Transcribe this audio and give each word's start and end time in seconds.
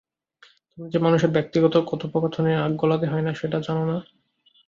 তুমি 0.71 0.87
যে 0.93 0.99
মানুষের 0.99 1.31
ব্যক্তিগত 1.31 1.75
কথোপকথনে 1.89 2.51
না 2.57 2.71
গলাতে 2.81 3.05
হয় 3.07 3.23
না 3.23 3.31
সেটা 3.33 3.57
জানো 3.61 3.83
না? 3.85 3.97